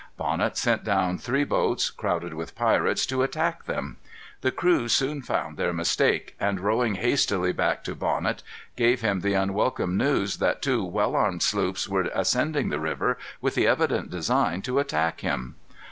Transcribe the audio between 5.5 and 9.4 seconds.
their mistake, and rowing hastily back to Bonnet, gave him the